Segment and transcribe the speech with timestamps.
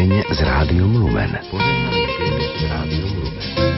[0.00, 1.28] deň s Rádiom Lumen.
[1.52, 3.69] Požehnaný deň s Rádiom Lumen.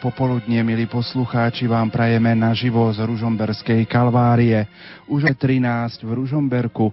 [0.00, 4.64] Popoludnie, milí poslucháči, vám prajeme naživo z Ružomberskej kalvárie.
[5.04, 6.88] Už je 13 v Ružomberku.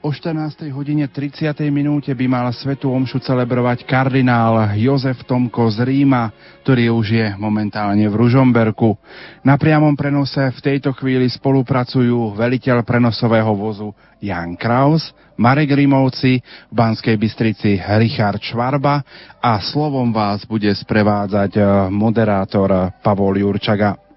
[0.00, 0.72] O 14.
[0.72, 1.52] hodine 30.
[1.68, 6.32] minúte by mal Svetu Omšu celebrovať kardinál Jozef Tomko z Ríma,
[6.64, 8.96] ktorý už je momentálne v Ružomberku.
[9.44, 13.92] Na priamom prenose v tejto chvíli spolupracujú veliteľ prenosového vozu
[14.24, 19.04] Jan Kraus, Marek Rimovci, v Banskej Bystrici Richard Švarba
[19.36, 24.09] a slovom vás bude sprevádzať eh, moderátor Pavol Jurčaga.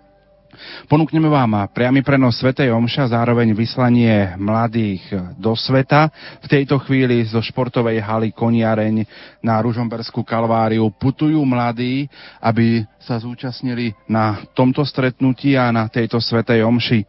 [0.87, 5.03] Ponúkneme vám priamy prenos Svetej Omša, zároveň vyslanie mladých
[5.39, 6.11] do sveta.
[6.43, 9.07] V tejto chvíli zo športovej haly Koniareň
[9.39, 12.11] na Ružomberskú kalváriu putujú mladí,
[12.43, 16.99] aby sa zúčastnili na tomto stretnutí a na tejto Svetej Omši.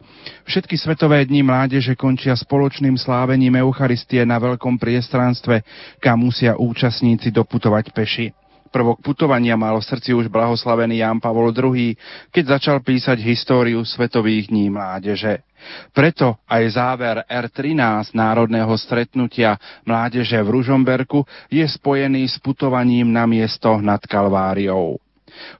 [0.47, 5.63] Všetky Svetové dni mládeže končia spoločným slávením Eucharistie na veľkom priestranstve,
[5.99, 8.44] kam musia účastníci doputovať peši.
[8.75, 11.95] Prvok putovania mal v srdci už blahoslavený Ján Pavol II,
[12.27, 15.47] keď začal písať históriu Svetových dní mládeže.
[15.95, 19.55] Preto aj záver R13 národného stretnutia
[19.87, 24.99] mládeže v Ružomberku je spojený s putovaním na miesto nad Kalváriou.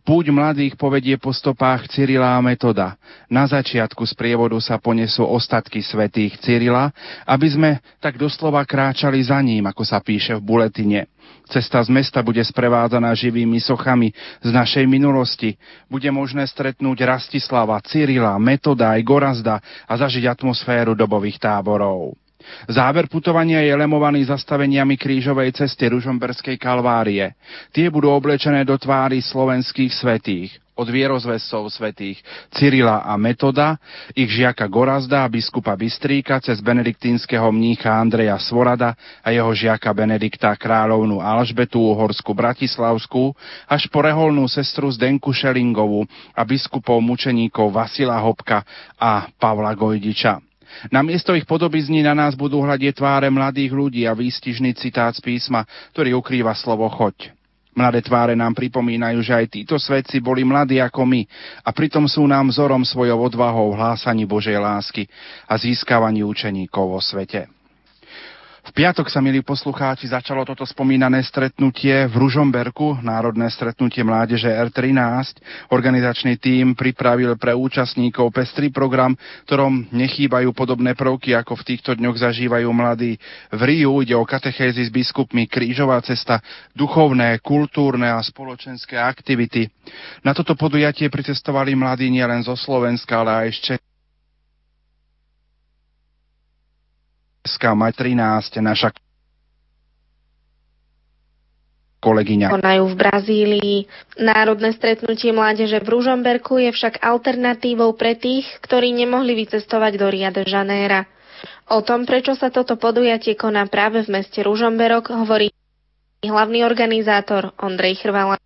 [0.06, 2.96] Púť mladých povedie po stopách Cyrila a Metoda.
[3.28, 6.94] Na začiatku z prievodu sa ponesú ostatky svetých Cyrila,
[7.26, 11.10] aby sme tak doslova kráčali za ním, ako sa píše v buletine.
[11.46, 14.10] Cesta z mesta bude sprevádzaná živými sochami
[14.42, 15.58] z našej minulosti.
[15.86, 22.25] Bude možné stretnúť Rastislava, Cyrila, Metoda aj Gorazda a zažiť atmosféru dobových táborov.
[22.70, 27.34] Záver putovania je lemovaný zastaveniami krížovej cesty Ružomberskej kalvárie.
[27.72, 32.20] Tie budú oblečené do tvári slovenských svetých od vierozvescov svetých
[32.52, 33.80] Cyrila a Metoda,
[34.12, 40.52] ich žiaka Gorazda a biskupa Bystríka cez benediktínskeho mnícha Andreja Svorada a jeho žiaka Benedikta
[40.60, 43.32] kráľovnú Alžbetu Uhorsku Bratislavskú
[43.72, 46.04] až po reholnú sestru Zdenku Šelingovú
[46.36, 48.68] a biskupov mučeníkov Vasila Hopka
[49.00, 50.55] a Pavla Gojdiča.
[50.92, 55.22] Na miesto ich podobizní na nás budú hľadieť tváre mladých ľudí a výstižný citát z
[55.24, 55.64] písma,
[55.96, 57.32] ktorý ukrýva slovo choď.
[57.76, 61.28] Mladé tváre nám pripomínajú, že aj títo svedci boli mladí ako my
[61.60, 65.12] a pritom sú nám vzorom svojou odvahou v hlásaní Božej lásky
[65.44, 67.55] a získavaní učeníkov vo svete.
[68.66, 75.38] V piatok sa, milí poslucháči, začalo toto spomínané stretnutie v Ružomberku, národné stretnutie mládeže R13.
[75.70, 79.14] Organizačný tím pripravil pre účastníkov pestrý program,
[79.46, 83.22] ktorom nechýbajú podobné prvky, ako v týchto dňoch zažívajú mladí.
[83.54, 86.42] V Riu ide o katechézy s biskupmi, krížová cesta,
[86.74, 89.70] duchovné, kultúrne a spoločenské aktivity.
[90.26, 93.85] Na toto podujatie pricestovali mladí nielen zo Slovenska, ale aj z Čech
[97.46, 98.90] mať 13, naša
[102.06, 102.54] kolegyňa.
[102.54, 103.78] Konajú v Brazílii.
[104.22, 110.30] Národné stretnutie mládeže v Ružomberku je však alternatívou pre tých, ktorí nemohli vycestovať do Ria
[110.30, 111.10] de Janeira.
[111.74, 115.50] O tom, prečo sa toto podujatie koná práve v meste Ružomberok, hovorí
[116.22, 118.38] hlavný organizátor Ondrej Chrvala.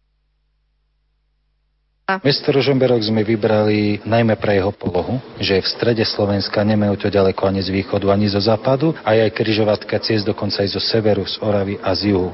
[2.25, 7.07] Mesto Ružomberok sme vybrali najmä pre jeho polohu, že je v strede Slovenska, nemajú to
[7.13, 10.81] ďaleko ani z východu, ani zo západu a je aj križovatka ciest dokonca aj zo
[10.81, 12.33] severu, z Oravy a z juhu.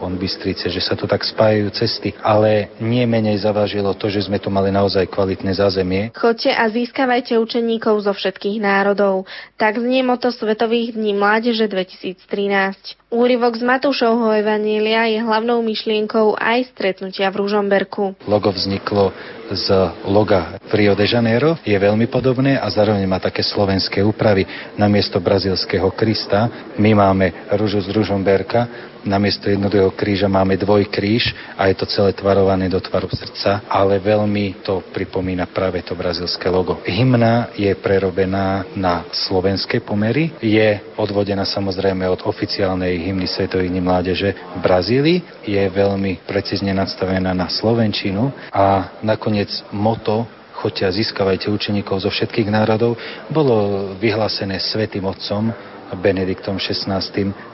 [0.00, 4.42] on Bystrice, že sa tu tak spájajú cesty, ale nie menej zavážilo to, že sme
[4.42, 6.10] tu mali naozaj kvalitné zázemie.
[6.16, 9.28] Choďte a získavajte učeníkov zo všetkých národov.
[9.54, 13.03] Tak znie moto Svetových dní mládeže 2013.
[13.14, 18.18] Úryvok z Matúšovho Evanília je hlavnou myšlienkou aj stretnutia v Ružomberku.
[18.26, 19.14] Logo vzniklo
[19.54, 19.70] z
[20.02, 24.42] loga Rio de Janeiro, je veľmi podobné a zároveň má také slovenské úpravy.
[24.74, 28.66] Namiesto brazilského Krista my máme rúžu z Ružomberka,
[29.04, 34.64] namiesto jednoduchého kríža máme dvojkríž a je to celé tvarované do tvaru srdca, ale veľmi
[34.64, 36.80] to pripomína práve to brazilské logo.
[36.88, 44.32] Hymna je prerobená na slovenské pomery, je odvodená samozrejme od oficiálnej hymny Svetových dní mládeže
[44.32, 50.24] v Brazílii, je veľmi precízne nadstavená na slovenčinu a nakoniec moto
[50.64, 52.96] choďte a získavajte učeníkov zo všetkých národov,
[53.28, 55.52] bolo vyhlásené Svetým Otcom
[55.98, 57.00] Benediktom XVI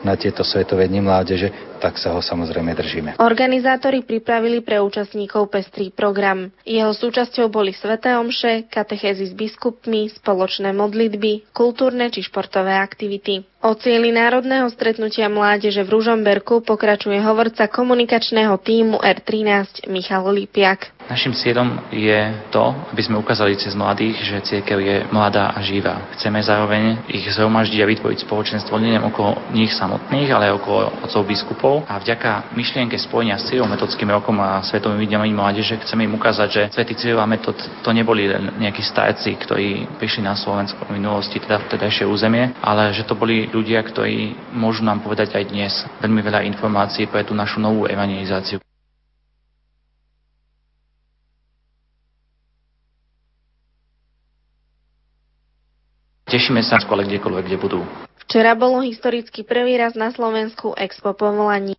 [0.04, 1.48] na tieto Svetové dni mládeže,
[1.80, 3.10] tak sa ho samozrejme držíme.
[3.16, 6.52] Organizátori pripravili pre účastníkov pestrý program.
[6.68, 13.48] Jeho súčasťou boli sveté omše, katechézy s biskupmi, spoločné modlitby, kultúrne či športové aktivity.
[13.60, 20.99] O cieli národného stretnutia mládeže v Ružomberku pokračuje hovorca komunikačného týmu R13 Michal Lipiak.
[21.10, 26.06] Našim cieľom je to, aby sme ukázali cez mladých, že církev je mladá a živá.
[26.14, 31.22] Chceme zároveň ich zhromaždiť a vytvoriť spoločenstvo nielen okolo nich samotných, ale aj okolo otcov
[31.26, 31.74] biskupov.
[31.90, 36.48] A vďaka myšlienke spojenia s cieľom metodským rokom a svetovým dňami mládeže chceme im ukázať,
[36.48, 40.94] že svetý cieľ a metod to neboli len nejakí starci, ktorí prišli na Slovensko v
[40.94, 45.74] minulosti, teda vtedajšie územie, ale že to boli ľudia, ktorí môžu nám povedať aj dnes
[45.98, 48.62] veľmi veľa informácií pre tú našu novú evangelizáciu.
[56.30, 57.82] Tešíme sa skôr kdekoľvek, kde budú.
[58.22, 61.74] Včera bolo historicky prvý raz na Slovensku Expo povolaní.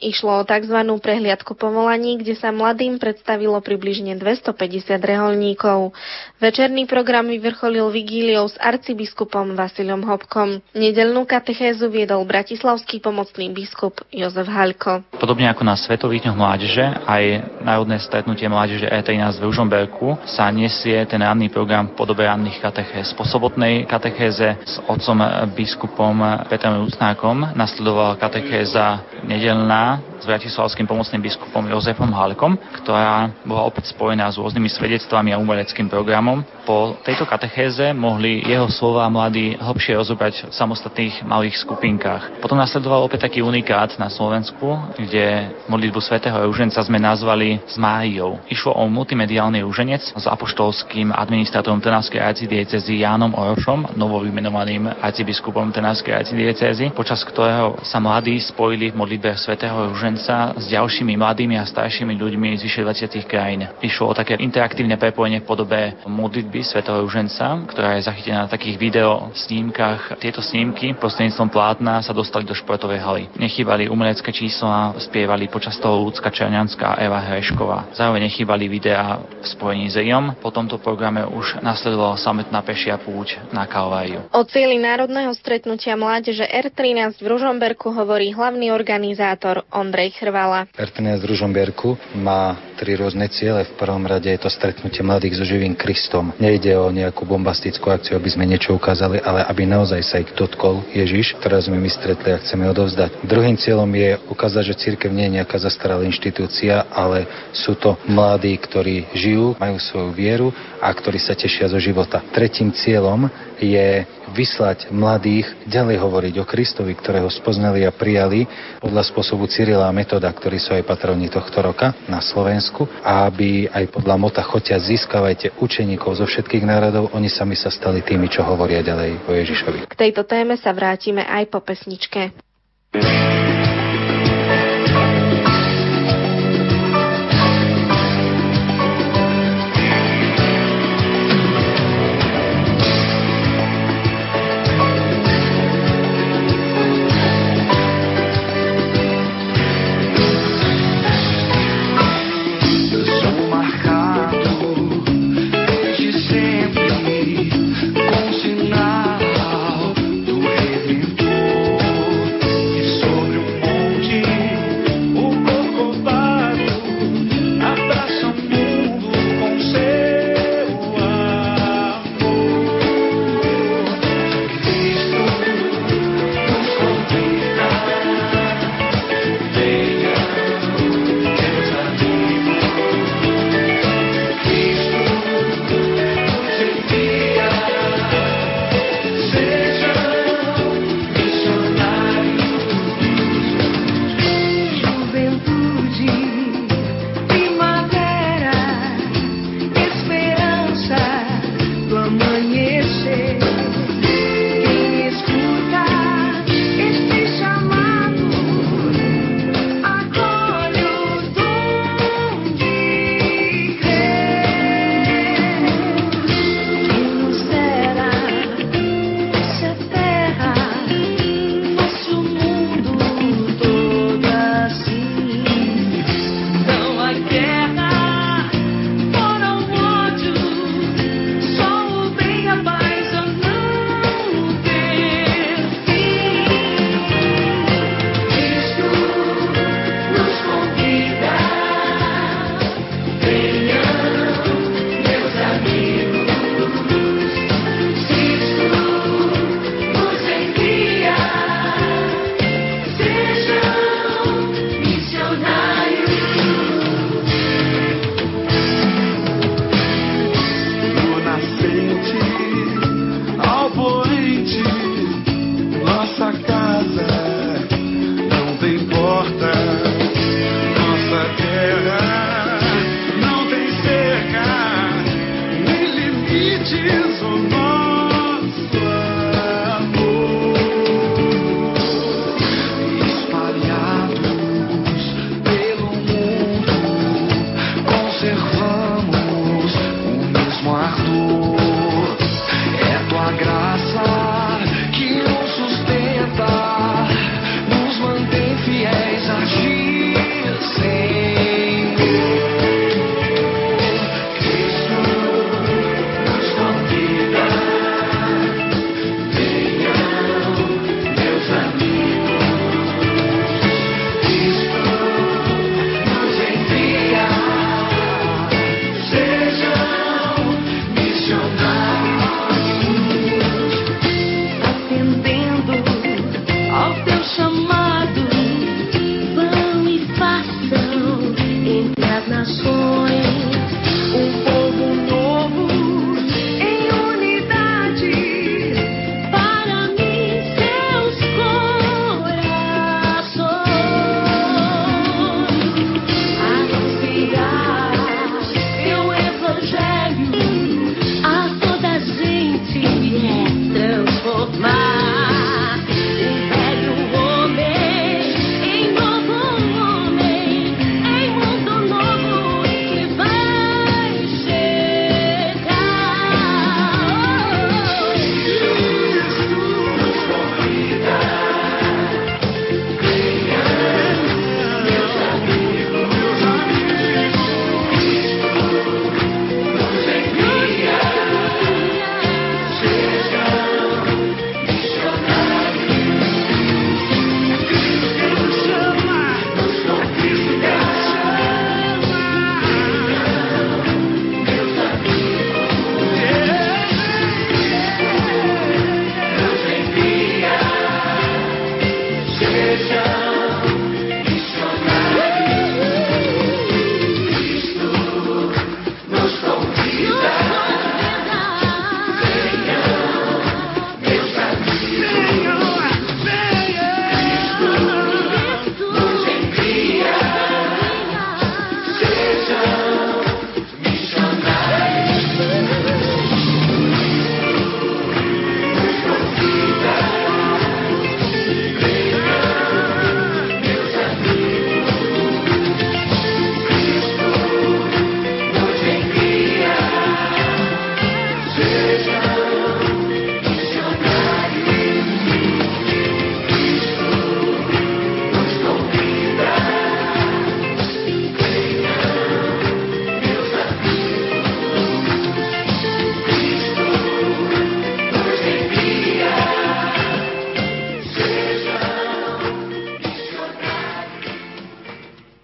[0.00, 0.72] Išlo o tzv.
[1.04, 4.56] prehliadku povolaní, kde sa mladým predstavilo približne 250
[4.96, 5.92] reholníkov.
[6.40, 10.64] Večerný program vyvrcholil vigíliou s arcibiskupom Vasilom Hopkom.
[10.72, 15.04] Nedelnú katechézu viedol bratislavský pomocný biskup Jozef Haľko.
[15.20, 17.24] Podobne ako na Svetových dňoch mládeže, aj
[17.60, 23.12] národné stretnutie mládeže E13 v Ružomberku sa nesie ten ranný program v podobe ranných katechéz.
[23.12, 25.20] Po sobotnej katechéze s otcom
[25.52, 33.64] biskupom Petrom Rusnákom nasledovala katechéza nedelná rozdielna s bratislavským pomocným biskupom Jozefom Halkom, ktorá bola
[33.64, 36.44] opäť spojená s rôznymi svedectvami a umeleckým programom.
[36.68, 42.44] Po tejto katechéze mohli jeho slova mladí hlbšie rozobrať v samostatných malých skupinkách.
[42.44, 48.38] Potom nasledoval opäť taký unikát na Slovensku, kde modlitbu svätého Euženca sme nazvali s Máriou.
[48.52, 56.92] Išlo o multimediálny rúženec s apoštolským administrátorom Trnavskej arcidiecezy Jánom Orošom, novovymenovaným arcibiskupom Trnavskej arcidiecezy,
[56.92, 62.58] počas ktorého sa mladí spojili v modlitbe svätého Ruženca s ďalšími mladými a staršími ľuďmi
[62.58, 63.62] z vyše 20 krajín.
[63.78, 68.74] Išlo o také interaktívne prepojenie v podobe modlitby svätého Ruženca, ktorá je zachytená na takých
[68.74, 70.18] video snímkach.
[70.18, 73.24] Tieto snímky prostredníctvom plátna sa dostali do športovej haly.
[73.38, 77.94] Nechýbali umelecké čísla, spievali počas toho Ľudská Černianská a Eva Hrešková.
[77.94, 80.34] Zároveň nechýbali videá v spojení s Riom.
[80.42, 84.26] Po tomto programe už nasledovala samotná pešia púť na Kalváriu.
[84.34, 89.64] O cieli národného stretnutia mládeže R13 v Ružomberku hovorí hlavný organizátor moderátor
[90.00, 90.64] Ondrej Chrvala.
[90.80, 93.68] RTNS Ružomberku má tri rôzne ciele.
[93.68, 96.32] V prvom rade je to stretnutie mladých so živým Kristom.
[96.40, 100.80] Nejde o nejakú bombastickú akciu, aby sme niečo ukázali, ale aby naozaj sa ich dotkol
[100.96, 103.28] Ježiš, ktoré sme my stretli a chceme odovzdať.
[103.28, 108.56] Druhým cieľom je ukázať, že církev nie je nejaká zastaralá inštitúcia, ale sú to mladí,
[108.56, 110.48] ktorí žijú, majú svoju vieru
[110.80, 112.24] a ktorí sa tešia zo života.
[112.32, 113.28] Tretím cieľom
[113.60, 118.48] je vyslať mladých ďalej hovoriť o Kristovi, ktorého spoznali a prijali
[118.80, 123.68] podľa spôsobu Cyrila a Metoda, ktorí sú aj patroni tohto roka na Slovensku a aby
[123.68, 128.46] aj podľa mota chotia získavajte učeníkov zo všetkých národov, oni sami sa stali tými, čo
[128.46, 129.78] hovoria ďalej o Ježišovi.
[129.90, 132.32] K tejto téme sa vrátime aj po pesničke.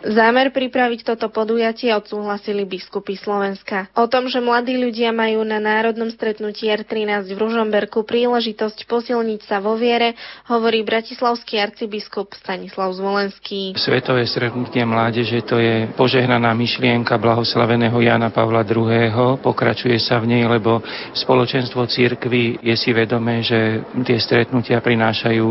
[0.07, 3.91] Zámer pripraviť toto podujatie odsúhlasili biskupy Slovenska.
[3.99, 9.59] O tom, že mladí ľudia majú na národnom stretnutí R13 v Ružomberku príležitosť posilniť sa
[9.59, 10.15] vo viere,
[10.47, 13.75] hovorí bratislavský arcibiskup Stanislav Zvolenský.
[13.75, 19.43] Svetové stretnutie mládeže to je požehnaná myšlienka blahoslaveného Jana Pavla II.
[19.43, 20.87] Pokračuje sa v nej, lebo
[21.19, 25.47] spoločenstvo církvy je si vedomé, že tie stretnutia prinášajú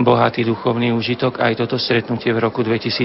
[0.00, 1.44] bohatý duchovný užitok.
[1.44, 3.04] Aj toto stretnutie v roku 2013,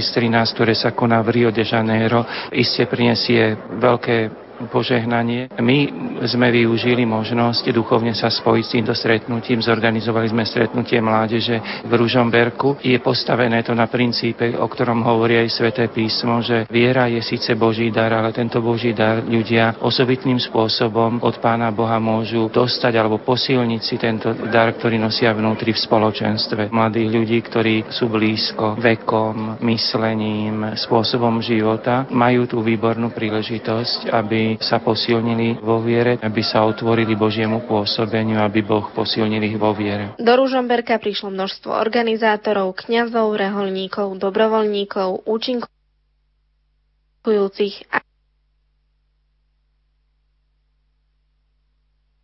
[0.55, 5.51] ktoré sa koná v Rio de Janeiro, iste prinesie veľké požehnanie.
[5.59, 5.89] My
[6.23, 9.59] sme využili možnosť duchovne sa spojiť s týmto stretnutím.
[9.59, 12.79] Zorganizovali sme stretnutie mládeže v Ružomberku.
[12.85, 17.57] Je postavené to na princípe, o ktorom hovorí aj sväté písmo, že viera je síce
[17.57, 23.19] Boží dar, ale tento Boží dar ľudia osobitným spôsobom od Pána Boha môžu dostať alebo
[23.23, 26.69] posilniť si tento dar, ktorý nosia vnútri v spoločenstve.
[26.69, 34.79] Mladých ľudí, ktorí sú blízko vekom, myslením, spôsobom života, majú tú výbornú príležitosť, aby sa
[34.79, 40.07] posilnili vo viere, aby sa otvorili Božiemu pôsobeniu, aby Boh posilnil ich vo viere.
[40.19, 48.03] Do Ružomberka prišlo množstvo organizátorov, kňazov, reholníkov, dobrovoľníkov, účinkujúcich a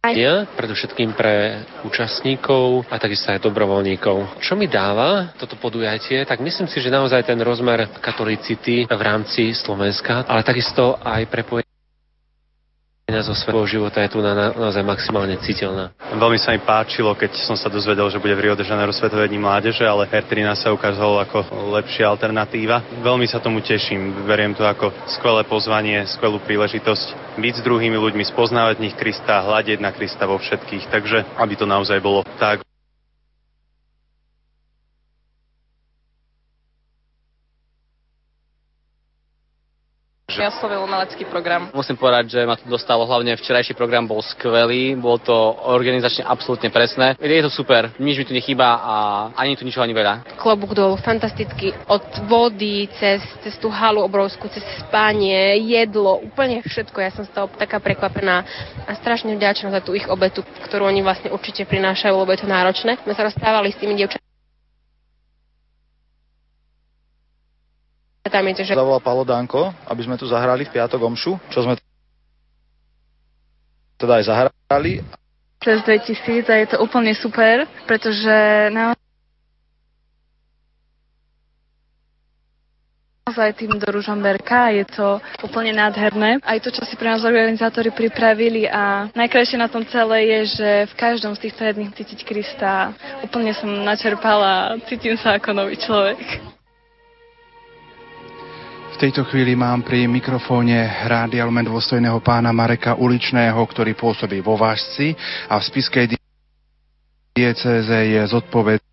[0.10, 4.40] Ja, predovšetkým pre účastníkov a takisto aj dobrovoľníkov.
[4.42, 9.52] Čo mi dáva toto podujatie, tak myslím si, že naozaj ten rozmer katolicity v rámci
[9.52, 11.69] Slovenska, ale takisto aj prepojenie
[13.26, 15.90] zo svojho života je tu na, na, naozaj maximálne citeľná.
[16.14, 19.26] Veľmi sa mi páčilo, keď som sa dozvedel, že bude v Rio de Janeiro Svetové
[19.26, 23.02] dní mládeže, ale R13 sa ukázalo ako lepšia alternatíva.
[23.02, 28.24] Veľmi sa tomu teším, beriem to ako skvelé pozvanie, skvelú príležitosť byť s druhými ľuďmi,
[28.30, 32.62] spoznávať v nich Krista, hľadiť na Krista vo všetkých, takže aby to naozaj bolo tak,
[40.50, 41.70] oslovil umelecký program.
[41.72, 45.34] Musím povedať, že ma to dostalo, hlavne včerajší program bol skvelý, bol to
[45.70, 47.14] organizačne absolútne presné.
[47.22, 48.94] Je to super, nič mi tu nechýba a
[49.38, 50.36] ani tu ničoho ani veľa.
[50.42, 51.72] Klobúk dolu, fantasticky.
[51.86, 56.98] Od vody cez, cez tú halu obrovskú, cez spanie, jedlo, úplne všetko.
[57.00, 58.44] Ja som z toho taká prekvapená
[58.90, 62.50] a strašne vďačná za tú ich obetu, ktorú oni vlastne určite prinášajú, lebo je to
[62.50, 62.98] náročné.
[63.06, 64.29] My sa rozprávali s tými dievčatami
[68.30, 68.78] Tam je, že...
[68.78, 71.74] Zavolal Palo Danko, aby sme tu zahrali v piatok omšu, čo sme
[74.00, 75.04] teda aj zahrali.
[75.60, 78.32] Cez 2000 a je to úplne super, pretože
[78.72, 78.96] naozaj
[83.60, 86.40] tým do Ružomberka, je to úplne nádherné.
[86.48, 90.70] Aj to, čo si pre nás organizátori pripravili a najkrajšie na tom celé je, že
[90.90, 92.96] v každom z týchto jedných cítiť Krista.
[93.28, 96.49] Úplne som načerpala, cítim sa ako nový človek
[99.00, 100.76] tejto chvíli mám pri mikrofóne
[101.08, 105.16] Rádia Lumen dôstojného pána Mareka Uličného, ktorý pôsobí vo Vážci
[105.48, 106.20] a v spiskej
[107.32, 108.84] diecéze je zodpovedný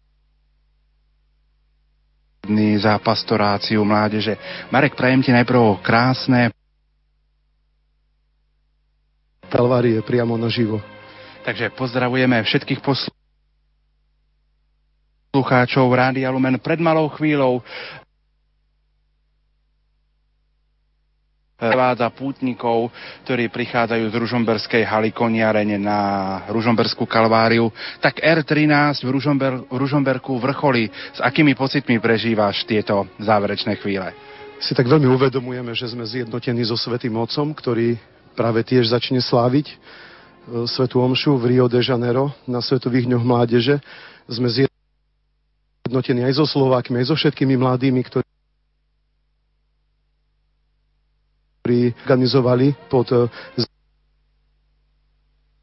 [2.79, 4.39] za pastoráciu mládeže.
[4.71, 6.55] Marek, prajem ti najprv krásne
[9.51, 10.79] Kalvárie priamo naživo.
[11.43, 12.79] Takže pozdravujeme všetkých
[15.35, 16.63] poslucháčov Rádia Lumen.
[16.63, 17.67] Pred malou chvíľou
[21.57, 22.93] prevádza pútnikov,
[23.25, 25.99] ktorí prichádzajú z Ružomberskej haly koniarene na
[26.53, 27.73] Ružomberskú kalváriu.
[28.05, 30.93] Tak R13 v, Ružomber, v Ružomberku vrcholí.
[31.17, 34.13] S akými pocitmi prežívaš tieto záverečné chvíle?
[34.61, 37.97] Si tak veľmi uvedomujeme, že sme zjednotení so Svetým Otcom, ktorý
[38.37, 39.75] práve tiež začne sláviť e,
[40.69, 43.81] Svetu Omšu v Rio de Janeiro na Svetových dňoch mládeže.
[44.29, 48.26] Sme zjednotení aj so Slovákmi, aj so všetkými mladými, ktorí
[51.93, 53.29] organizovali pod eh,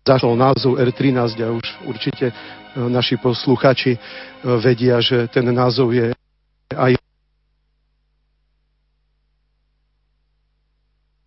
[0.04, 2.36] zašlo názov R13 a už určite eh,
[2.76, 4.00] naši posluchači eh,
[4.60, 6.12] vedia, že ten názov je
[6.74, 6.94] aj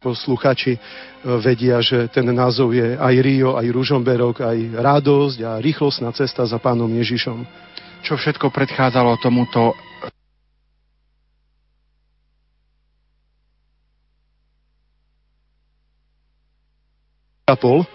[0.07, 0.79] posluchači
[1.27, 6.63] vedia, že ten názov je aj Rio, aj Ružomberok, aj radosť a rýchlostná cesta za
[6.63, 7.43] pánom Ježišom.
[8.07, 9.75] Čo všetko predchádzalo tomuto
[17.55, 17.87] pol,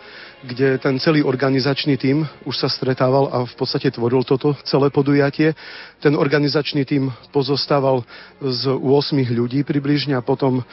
[0.47, 5.51] kde ten celý organizačný tím už sa stretával a v podstate tvoril toto celé podujatie.
[5.99, 8.07] Ten organizačný tím pozostával
[8.39, 8.79] z 8
[9.27, 10.65] ľudí približne a potom e,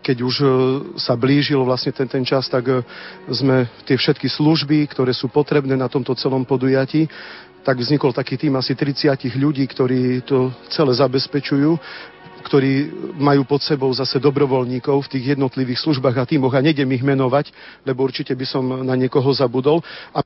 [0.00, 0.48] keď už e,
[0.96, 2.80] sa blížil vlastne ten, ten čas, tak e,
[3.28, 7.12] sme tie všetky služby, ktoré sú potrebné na tomto celom podujatí,
[7.60, 11.76] tak vznikol taký tým asi 30 ľudí, ktorí to celé zabezpečujú
[12.42, 17.04] ktorí majú pod sebou zase dobrovoľníkov v tých jednotlivých službách a týmoch a nejdem ich
[17.04, 17.52] menovať,
[17.84, 19.84] lebo určite by som na niekoho zabudol.
[20.16, 20.24] A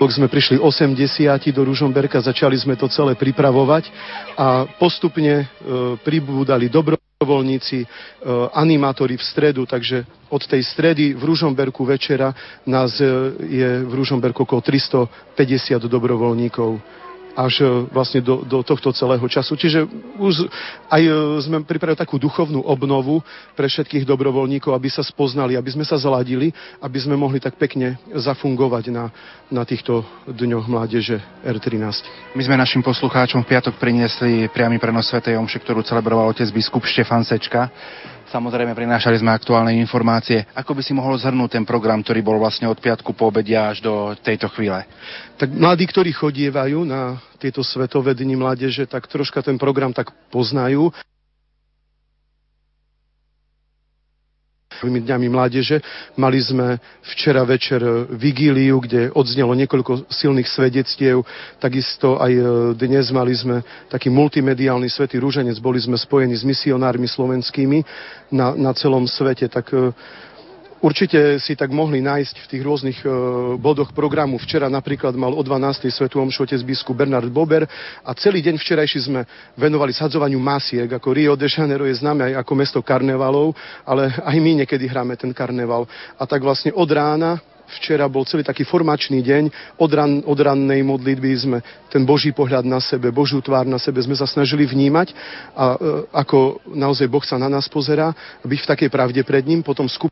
[0.00, 3.92] Rok sme prišli 80 do Ružomberka, začali sme to celé pripravovať
[4.40, 5.46] a postupne e,
[6.00, 6.72] pribúdali
[7.22, 7.86] dobrovoľníci, e,
[8.50, 10.02] animátori v stredu, takže
[10.34, 12.34] od tej stredy v Ružomberku večera
[12.66, 13.06] nás e,
[13.46, 16.82] je v Ružomberku okolo 350 dobrovoľníkov
[17.36, 19.56] až e, vlastne do, do tohto celého času.
[19.56, 19.88] Čiže
[20.20, 20.46] už
[20.88, 21.12] aj e,
[21.44, 23.20] sme pripravili takú duchovnú obnovu
[23.56, 27.96] pre všetkých dobrovoľníkov, aby sa spoznali, aby sme sa zladili, aby sme mohli tak pekne
[28.12, 29.08] zafungovať na,
[29.48, 32.36] na týchto dňoch mládeže R13.
[32.36, 35.24] My sme našim poslucháčom v piatok priniesli priamy prenos Sv.
[35.24, 37.68] Omše, ktorú celebroval otec biskup Štefan Sečka.
[38.32, 40.48] Samozrejme, prinášali sme aktuálne informácie.
[40.56, 43.84] Ako by si mohol zhrnúť ten program, ktorý bol vlastne od piatku po obede až
[43.84, 44.88] do tejto chvíle?
[45.36, 50.88] Tak mladí, ktorí chodievajú na tieto svetové dni mládeže, tak troška ten program tak poznajú.
[54.82, 55.78] Dňami mládeže.
[56.18, 56.82] Mali sme
[57.14, 61.22] včera večer vigíliu, kde odznelo niekoľko silných svedectiev.
[61.62, 62.42] Takisto aj e,
[62.74, 65.60] dnes mali sme taký multimediálny svetý rúženec.
[65.62, 67.84] Boli sme spojení s misionármi slovenskými
[68.34, 69.46] na, na celom svete.
[69.46, 69.94] Tak e,
[70.82, 73.08] Určite si tak mohli nájsť v tých rôznych e,
[73.54, 74.34] bodoch programu.
[74.42, 75.86] Včera napríklad mal o 12.
[75.94, 77.62] svetu omšu otec biskup Bernard Bober
[78.02, 79.22] a celý deň včerajší sme
[79.54, 80.90] venovali sadzovaniu masiek.
[80.90, 83.54] Ako Rio de Janeiro je známe aj ako mesto karnevalov,
[83.86, 85.86] ale aj my niekedy hráme ten karneval.
[86.18, 87.38] A tak vlastne od rána
[87.78, 89.78] včera bol celý taký formačný deň.
[89.78, 91.58] Od, ran, od rannej modlitby sme
[91.94, 95.14] ten Boží pohľad na sebe, Božiu tvár na sebe sme sa snažili vnímať
[95.54, 98.10] a e, ako naozaj Boh sa na nás pozerá,
[98.42, 100.10] byť v takej pravde pred ním, potom skup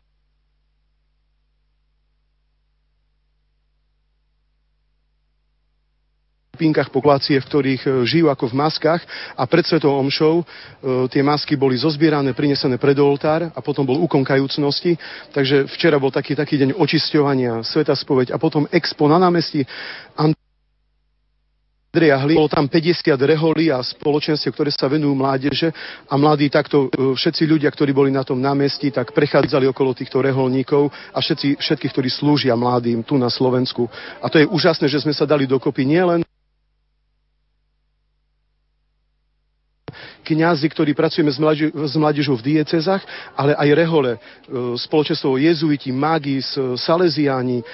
[6.61, 9.01] skupínkach populácie, v ktorých e, žijú ako v maskách
[9.33, 10.45] a pred svetou omšou e,
[11.09, 14.93] tie masky boli zozbierané, prinesené pred oltár a potom bol úkon kajúcnosti.
[15.33, 19.65] Takže včera bol taký, taký deň očisťovania, sveta spoveď a potom expo na námestí.
[20.13, 20.37] Andrea
[22.21, 22.37] Hli.
[22.37, 25.73] Bolo tam 50 reholí a spoločenstiev, ktoré sa venujú mládeže
[26.05, 30.21] a mladí takto, e, všetci ľudia, ktorí boli na tom námestí, tak prechádzali okolo týchto
[30.21, 33.89] reholníkov a všetci, všetkých, ktorí slúžia mladým tu na Slovensku.
[34.21, 36.21] A to je úžasné, že sme sa dali dokopy nielen
[40.21, 43.01] kňazi, ktorí pracujeme s, mládežou v diecezach,
[43.33, 44.19] ale aj rehole, e,
[44.77, 47.65] spoločenstvo jezuiti, magis, e, saleziáni, e,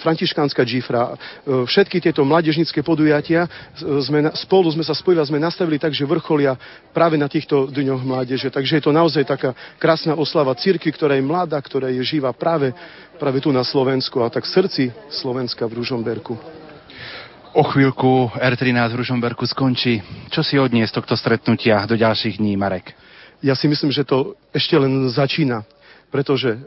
[0.00, 5.92] františkánska džifra, všetky tieto mládežnické podujatia sme, spolu sme sa spojili a sme nastavili tak,
[5.92, 6.56] že vrcholia
[6.94, 8.48] práve na týchto dňoch mládeže.
[8.48, 12.72] Takže je to naozaj taká krásna oslava cirkvi, ktorá je mladá, ktorá je živá práve,
[13.18, 16.63] práve tu na Slovensku a tak v srdci Slovenska v Ružomberku.
[17.54, 20.02] O chvíľku R13 v Ružomberku skončí.
[20.26, 22.98] Čo si odniesť z tohto stretnutia do ďalších dní, Marek?
[23.46, 25.62] Ja si myslím, že to ešte len začína
[26.14, 26.58] pretože e,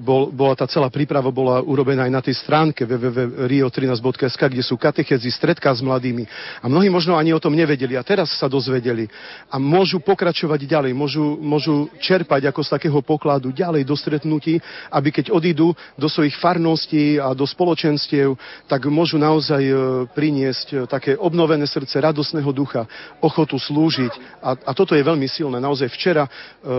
[0.00, 5.28] bol, bola tá celá príprava bola urobená aj na tej stránke www.rio13.sk, kde sú katechezy,
[5.28, 6.24] stredka s mladými.
[6.64, 9.04] A mnohí možno ani o tom nevedeli a teraz sa dozvedeli.
[9.52, 14.56] A môžu pokračovať ďalej, môžu, môžu čerpať ako z takého pokladu ďalej do stretnutí,
[14.88, 18.32] aby keď odídu do svojich farností a do spoločenstiev,
[18.64, 19.74] tak môžu naozaj e,
[20.08, 22.88] priniesť e, také obnovené srdce, radosného ducha,
[23.20, 24.40] ochotu slúžiť.
[24.40, 25.60] A, a toto je veľmi silné.
[25.60, 26.24] Naozaj včera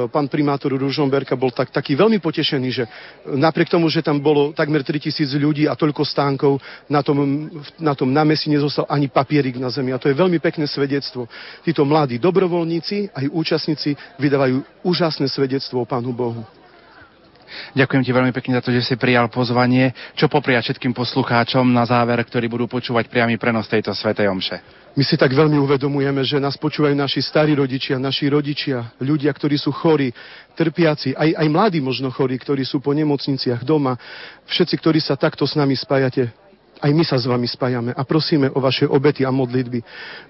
[0.09, 2.87] pán primátor Ružomberka bol tak, taký taký veľmi potešený, že
[3.35, 8.07] napriek tomu, že tam bolo takmer 3000 ľudí a toľko stánkov, na tom, na tom
[8.07, 9.91] námestí nezostal ani papierik na zemi.
[9.91, 11.27] A to je veľmi pekné svedectvo.
[11.67, 16.60] Títo mladí dobrovoľníci, aj účastníci vydávajú úžasné svedectvo o Pánu Bohu.
[17.73, 19.95] Ďakujem ti veľmi pekne za to, že si prijal pozvanie.
[20.15, 24.81] Čo popriať všetkým poslucháčom na záver, ktorí budú počúvať priamy prenos tejto svetej omše?
[24.91, 29.55] My si tak veľmi uvedomujeme, že nás počúvajú naši starí rodičia, naši rodičia, ľudia, ktorí
[29.55, 30.11] sú chorí,
[30.59, 33.95] trpiaci, aj, aj mladí možno chorí, ktorí sú po nemocniciach doma.
[34.51, 36.35] Všetci, ktorí sa takto s nami spájate,
[36.81, 39.79] aj my sa s vami spájame a prosíme o vaše obety a modlitby,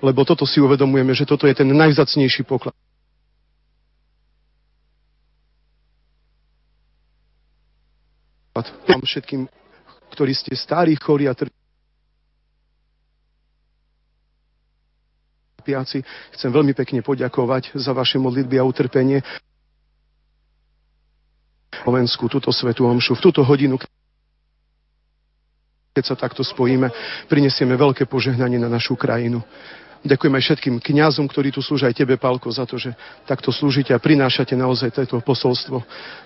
[0.04, 2.76] lebo toto si uvedomujeme, že toto je ten najzacnejší poklad.
[8.90, 9.48] Vám všetkým,
[10.12, 11.34] ktorí ste starí, chorí a
[15.62, 16.04] trpiaci.
[16.36, 19.24] Chcem veľmi pekne poďakovať za vaše modlitby a utrpenie.
[21.82, 23.80] Slovensku, túto svetú omšu, v túto hodinu,
[25.92, 26.88] keď sa takto spojíme,
[27.28, 29.44] prinesieme veľké požehnanie na našu krajinu.
[30.02, 32.90] Ďakujem aj všetkým kňazom, ktorí tu slúžia aj tebe, Pálko, za to, že
[33.30, 35.78] takto slúžite a prinášate naozaj toto posolstvo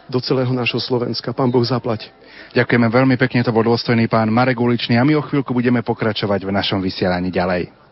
[0.08, 1.36] do celého nášho Slovenska.
[1.36, 2.08] Pán Boh zaplať.
[2.56, 6.48] Ďakujeme veľmi pekne, to bol dôstojný pán Marek Uličný a my o chvíľku budeme pokračovať
[6.48, 7.85] v našom vysielaní ďalej.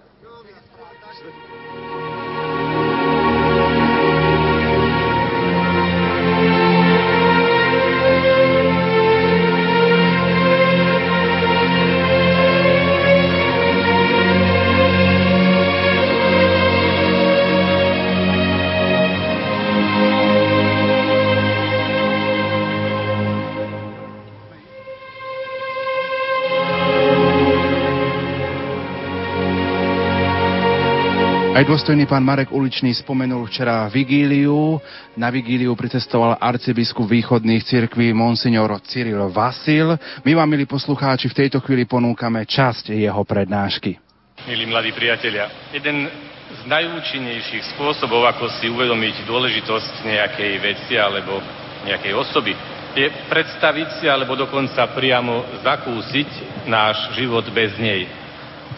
[31.54, 34.82] Aj dôstojný pán Marek Uličný spomenul včera vigíliu.
[35.14, 39.94] Na vigíliu pricestoval arcibiskup východných cirkví Monsignor Cyril Vasil.
[40.26, 44.02] My vám, milí poslucháči, v tejto chvíli ponúkame časť jeho prednášky.
[44.50, 46.10] Milí mladí priatelia, jeden
[46.58, 51.38] z najúčinnejších spôsobov, ako si uvedomiť dôležitosť nejakej veci alebo
[51.86, 52.58] nejakej osoby,
[52.98, 58.23] je predstaviť si alebo dokonca priamo zakúsiť náš život bez nej.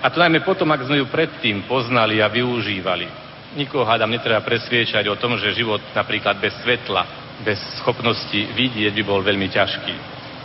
[0.01, 3.08] A to najmä potom, ak sme ju predtým poznali a využívali.
[3.55, 7.08] Nikoho hádam netreba presviečať o tom, že život napríklad bez svetla,
[7.39, 9.95] bez schopnosti vidieť by bol veľmi ťažký.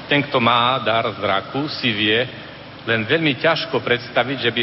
[0.06, 2.18] Ten, kto má dar zraku, si vie
[2.86, 4.62] len veľmi ťažko predstaviť, že by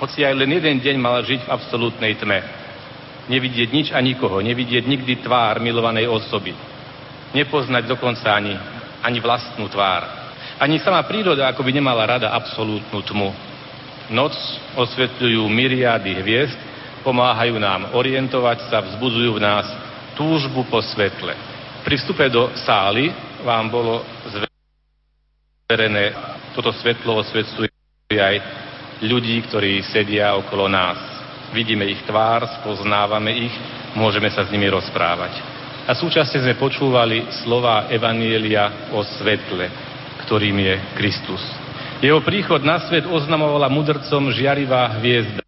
[0.00, 2.40] hoci aj len jeden deň mal žiť v absolútnej tme.
[3.28, 6.56] Nevidieť nič a nikoho, nevidieť nikdy tvár milovanej osoby.
[7.36, 8.56] Nepoznať dokonca ani,
[9.04, 10.02] ani vlastnú tvár.
[10.58, 13.51] Ani sama príroda ako by nemala rada absolútnu tmu
[14.10, 14.34] Noc
[14.74, 16.58] osvetľujú myriády hviezd,
[17.06, 19.66] pomáhajú nám orientovať sa, vzbudzujú v nás
[20.18, 21.34] túžbu po svetle.
[21.82, 23.10] Pri vstupe do sály
[23.42, 24.06] vám bolo
[25.66, 26.14] zverené,
[26.54, 27.70] toto svetlo osvetľuje
[28.18, 28.36] aj
[29.02, 30.98] ľudí, ktorí sedia okolo nás.
[31.50, 33.54] Vidíme ich tvár, spoznávame ich,
[33.98, 35.42] môžeme sa s nimi rozprávať.
[35.82, 39.66] A súčasne sme počúvali slova Evanielia o svetle,
[40.24, 41.42] ktorým je Kristus.
[42.02, 45.46] Jeho príchod na svet oznamovala mudrcom žiarivá hviezda.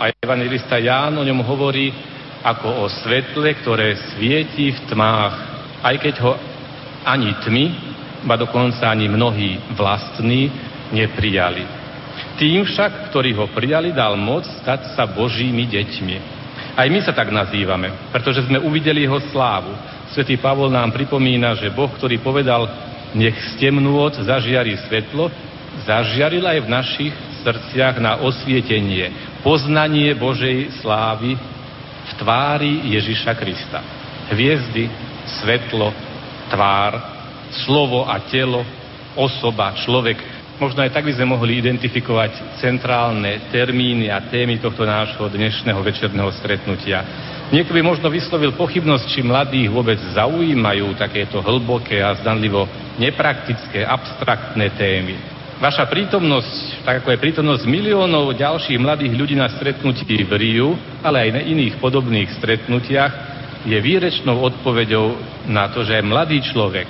[0.00, 1.92] A evangelista Ján o ňom hovorí
[2.40, 5.34] ako o svetle, ktoré svieti v tmách,
[5.84, 6.32] aj keď ho
[7.04, 7.64] ani tmy,
[8.24, 10.48] ba dokonca ani mnohí vlastní
[10.88, 11.68] neprijali.
[12.40, 16.16] Tým však, ktorí ho prijali, dal moc stať sa Božími deťmi.
[16.80, 19.76] Aj my sa tak nazývame, pretože sme uvideli jeho slávu.
[20.16, 25.28] Svetý Pavol nám pripomína, že Boh, ktorý povedal, nech z temnôt zažiari svetlo,
[25.84, 31.34] zažiaril aj v našich srdciach na osvietenie, poznanie Božej slávy
[32.02, 33.80] v tvári Ježiša Krista.
[34.32, 34.88] Hviezdy,
[35.42, 35.92] svetlo,
[36.48, 36.92] tvár,
[37.64, 38.64] slovo a telo,
[39.18, 40.31] osoba, človek.
[40.62, 46.30] Možno aj tak by sme mohli identifikovať centrálne termíny a témy tohto nášho dnešného večerného
[46.38, 47.02] stretnutia.
[47.50, 54.70] Niekto by možno vyslovil pochybnosť, či mladých vôbec zaujímajú takéto hlboké a zdanlivo nepraktické, abstraktné
[54.78, 55.18] témy.
[55.58, 61.26] Vaša prítomnosť, tak ako je prítomnosť miliónov ďalších mladých ľudí na stretnutí v Riu, ale
[61.26, 63.14] aj na iných podobných stretnutiach,
[63.66, 65.18] je výrečnou odpoveďou
[65.50, 66.86] na to, že mladý človek,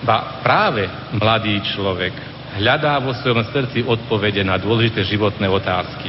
[0.00, 6.08] ba práve mladý človek, hľadá vo svojom srdci odpovede na dôležité životné otázky.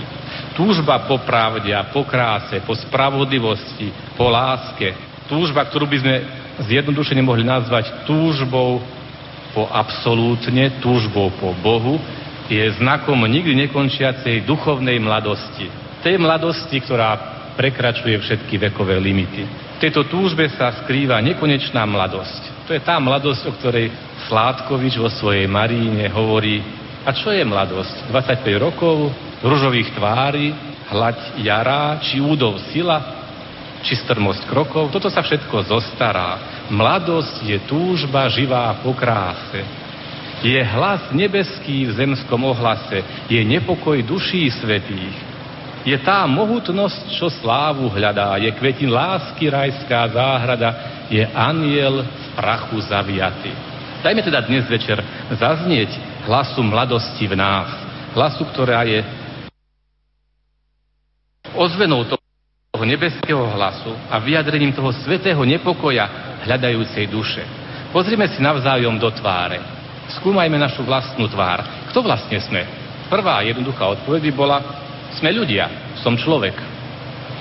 [0.55, 4.95] Túžba po pravde a po kráse, po spravodlivosti, po láske.
[5.27, 6.15] Túžba, ktorú by sme
[6.65, 8.81] zjednodušene mohli nazvať túžbou
[9.53, 11.99] po absolútne, túžbou po Bohu,
[12.47, 15.67] je znakom nikdy nekončiacej duchovnej mladosti.
[15.99, 19.43] Tej mladosti, ktorá prekračuje všetky vekové limity.
[19.77, 22.69] V tejto túžbe sa skrýva nekonečná mladosť.
[22.69, 23.89] To je tá mladosť, o ktorej
[24.25, 26.59] Sládkovič vo svojej Maríne hovorí,
[27.05, 28.09] a čo je mladosť?
[28.11, 29.13] 25 rokov,
[29.45, 30.51] ružových tvári,
[30.91, 32.99] hlaď jará, či údov sila,
[33.85, 36.63] či strmosť krokov, toto sa všetko zostará.
[36.67, 39.63] Mladosť je túžba živá po kráse.
[40.43, 43.01] Je hlas nebeský v zemskom ohlase,
[43.31, 45.17] je nepokoj duší svetých.
[45.87, 50.69] Je tá mohutnosť, čo slávu hľadá, je kvetin lásky rajská záhrada,
[51.07, 53.66] je aniel v prachu zaviaty.
[53.97, 55.01] Dajme teda dnes večer
[55.33, 55.89] zaznieť
[56.29, 57.65] hlasu mladosti v nás.
[58.13, 59.01] Hlasu, ktorá je
[61.57, 67.41] ozvenou toho nebeského hlasu a vyjadrením toho svetého nepokoja hľadajúcej duše.
[67.89, 69.57] Pozrime si navzájom do tváre.
[70.21, 71.89] Skúmajme našu vlastnú tvár.
[71.89, 72.69] Kto vlastne sme?
[73.09, 74.57] Prvá jednoduchá odpoveď by bola,
[75.17, 76.53] sme ľudia, som človek.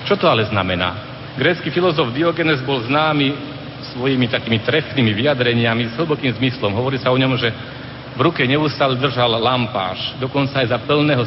[0.09, 1.05] Čo to ale znamená?
[1.37, 3.56] Grécky filozof Diogenes bol známy
[3.97, 6.77] svojimi takými trefnými vyjadreniami s hlbokým zmyslom.
[6.77, 7.49] Hovorí sa o ňom, že
[8.17, 11.25] v ruke neustále držal lampáš, dokonca aj za plného